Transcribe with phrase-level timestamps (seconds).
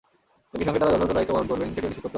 [0.55, 2.09] একই সঙ্গে তাঁরা যথাযথ দায়িত্ব পালন করবেন, সেটিও নিশ্চিত করতে হবে।